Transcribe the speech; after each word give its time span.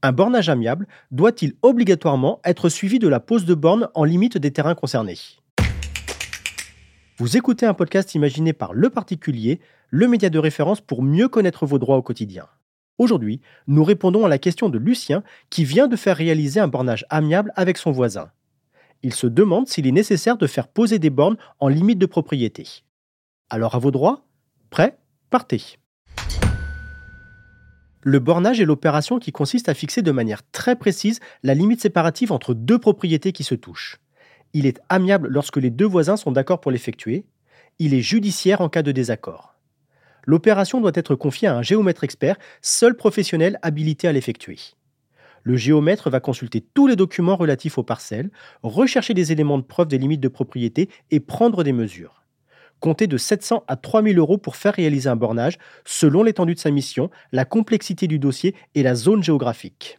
Un 0.00 0.12
bornage 0.12 0.48
amiable 0.48 0.86
doit-il 1.10 1.54
obligatoirement 1.62 2.40
être 2.44 2.68
suivi 2.68 3.00
de 3.00 3.08
la 3.08 3.18
pose 3.18 3.44
de 3.44 3.54
borne 3.54 3.88
en 3.94 4.04
limite 4.04 4.38
des 4.38 4.52
terrains 4.52 4.76
concernés? 4.76 5.18
Vous 7.18 7.36
écoutez 7.36 7.66
un 7.66 7.74
podcast 7.74 8.14
imaginé 8.14 8.52
par 8.52 8.72
Le 8.74 8.90
Particulier, 8.90 9.60
le 9.90 10.06
média 10.06 10.30
de 10.30 10.38
référence 10.38 10.80
pour 10.80 11.02
mieux 11.02 11.28
connaître 11.28 11.66
vos 11.66 11.80
droits 11.80 11.96
au 11.96 12.02
quotidien. 12.02 12.46
Aujourd'hui, 12.98 13.40
nous 13.66 13.82
répondons 13.82 14.24
à 14.24 14.28
la 14.28 14.38
question 14.38 14.68
de 14.68 14.78
Lucien 14.78 15.24
qui 15.50 15.64
vient 15.64 15.88
de 15.88 15.96
faire 15.96 16.16
réaliser 16.16 16.60
un 16.60 16.68
bornage 16.68 17.04
amiable 17.10 17.52
avec 17.56 17.76
son 17.76 17.90
voisin. 17.90 18.30
Il 19.02 19.14
se 19.14 19.26
demande 19.26 19.66
s'il 19.66 19.86
est 19.88 19.92
nécessaire 19.92 20.36
de 20.36 20.46
faire 20.46 20.68
poser 20.68 21.00
des 21.00 21.10
bornes 21.10 21.38
en 21.58 21.66
limite 21.66 21.98
de 21.98 22.06
propriété. 22.06 22.82
Alors 23.50 23.74
à 23.74 23.78
vos 23.78 23.90
droits 23.90 24.26
Prêt 24.70 24.98
Partez 25.30 25.78
le 28.04 28.20
bornage 28.20 28.60
est 28.60 28.64
l'opération 28.64 29.18
qui 29.18 29.32
consiste 29.32 29.68
à 29.68 29.74
fixer 29.74 30.02
de 30.02 30.12
manière 30.12 30.48
très 30.52 30.76
précise 30.76 31.18
la 31.42 31.52
limite 31.52 31.82
séparative 31.82 32.30
entre 32.30 32.54
deux 32.54 32.78
propriétés 32.78 33.32
qui 33.32 33.42
se 33.42 33.56
touchent. 33.56 33.98
Il 34.54 34.66
est 34.66 34.80
amiable 34.88 35.28
lorsque 35.28 35.56
les 35.56 35.68
deux 35.68 35.84
voisins 35.84 36.16
sont 36.16 36.30
d'accord 36.30 36.60
pour 36.60 36.70
l'effectuer. 36.70 37.26
Il 37.80 37.94
est 37.94 38.00
judiciaire 38.00 38.60
en 38.60 38.68
cas 38.68 38.82
de 38.82 38.92
désaccord. 38.92 39.56
L'opération 40.24 40.80
doit 40.80 40.92
être 40.94 41.16
confiée 41.16 41.48
à 41.48 41.56
un 41.56 41.62
géomètre 41.62 42.04
expert, 42.04 42.38
seul 42.62 42.96
professionnel 42.96 43.58
habilité 43.62 44.06
à 44.06 44.12
l'effectuer. 44.12 44.58
Le 45.42 45.56
géomètre 45.56 46.08
va 46.08 46.20
consulter 46.20 46.60
tous 46.60 46.86
les 46.86 46.96
documents 46.96 47.36
relatifs 47.36 47.78
aux 47.78 47.82
parcelles, 47.82 48.30
rechercher 48.62 49.12
des 49.12 49.32
éléments 49.32 49.58
de 49.58 49.64
preuve 49.64 49.88
des 49.88 49.98
limites 49.98 50.20
de 50.20 50.28
propriété 50.28 50.88
et 51.10 51.18
prendre 51.20 51.64
des 51.64 51.72
mesures 51.72 52.17
compter 52.80 53.06
de 53.06 53.16
700 53.16 53.64
à 53.66 53.76
3000 53.76 54.18
euros 54.18 54.38
pour 54.38 54.56
faire 54.56 54.74
réaliser 54.74 55.08
un 55.08 55.16
bornage 55.16 55.58
selon 55.84 56.22
l'étendue 56.22 56.54
de 56.54 56.60
sa 56.60 56.70
mission, 56.70 57.10
la 57.32 57.44
complexité 57.44 58.06
du 58.06 58.18
dossier 58.18 58.54
et 58.74 58.82
la 58.82 58.94
zone 58.94 59.22
géographique. 59.22 59.98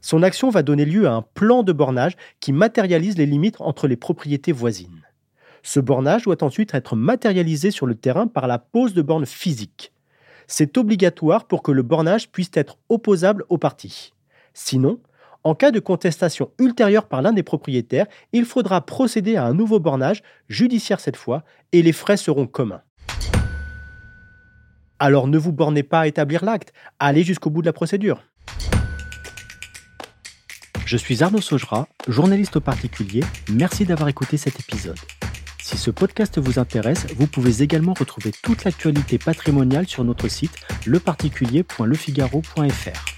Son 0.00 0.22
action 0.22 0.48
va 0.48 0.62
donner 0.62 0.84
lieu 0.84 1.06
à 1.06 1.12
un 1.12 1.22
plan 1.22 1.62
de 1.62 1.72
bornage 1.72 2.16
qui 2.40 2.52
matérialise 2.52 3.18
les 3.18 3.26
limites 3.26 3.60
entre 3.60 3.88
les 3.88 3.96
propriétés 3.96 4.52
voisines. 4.52 5.02
Ce 5.62 5.80
bornage 5.80 6.22
doit 6.22 6.42
ensuite 6.42 6.74
être 6.74 6.96
matérialisé 6.96 7.70
sur 7.70 7.86
le 7.86 7.94
terrain 7.94 8.26
par 8.26 8.46
la 8.46 8.58
pose 8.58 8.94
de 8.94 9.02
bornes 9.02 9.26
physiques. 9.26 9.92
C'est 10.46 10.78
obligatoire 10.78 11.46
pour 11.46 11.62
que 11.62 11.72
le 11.72 11.82
bornage 11.82 12.30
puisse 12.30 12.50
être 12.54 12.78
opposable 12.88 13.44
aux 13.48 13.58
parties. 13.58 14.14
Sinon, 14.54 14.98
en 15.44 15.54
cas 15.54 15.70
de 15.70 15.80
contestation 15.80 16.50
ultérieure 16.58 17.06
par 17.06 17.22
l'un 17.22 17.32
des 17.32 17.42
propriétaires, 17.42 18.04
il 18.32 18.44
faudra 18.44 18.84
procéder 18.84 19.36
à 19.36 19.44
un 19.44 19.54
nouveau 19.54 19.80
bornage, 19.80 20.22
judiciaire 20.48 21.00
cette 21.00 21.16
fois, 21.16 21.42
et 21.72 21.82
les 21.82 21.92
frais 21.92 22.16
seront 22.16 22.46
communs. 22.46 22.82
Alors 24.98 25.28
ne 25.28 25.38
vous 25.38 25.52
bornez 25.52 25.84
pas 25.84 26.00
à 26.00 26.06
établir 26.06 26.44
l'acte, 26.44 26.72
allez 26.98 27.22
jusqu'au 27.22 27.50
bout 27.50 27.62
de 27.62 27.66
la 27.66 27.72
procédure. 27.72 28.22
Je 30.84 30.96
suis 30.96 31.22
Arnaud 31.22 31.42
Saugera, 31.42 31.86
journaliste 32.08 32.56
au 32.56 32.60
particulier. 32.60 33.22
Merci 33.52 33.84
d'avoir 33.84 34.08
écouté 34.08 34.38
cet 34.38 34.58
épisode. 34.58 34.98
Si 35.62 35.76
ce 35.76 35.90
podcast 35.90 36.38
vous 36.38 36.58
intéresse, 36.58 37.06
vous 37.14 37.26
pouvez 37.26 37.62
également 37.62 37.92
retrouver 37.92 38.32
toute 38.42 38.64
l'actualité 38.64 39.18
patrimoniale 39.18 39.86
sur 39.86 40.02
notre 40.02 40.28
site 40.28 40.56
leparticulier.lefigaro.fr. 40.86 43.17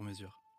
sur 0.00 0.06
mesure. 0.06 0.49